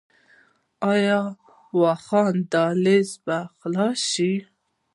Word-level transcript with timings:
آیا 0.91 1.21
واخان 1.81 2.35
دهلیز 2.51 3.09
به 3.25 3.37
خلاص 3.59 3.99
شي؟ 4.11 4.31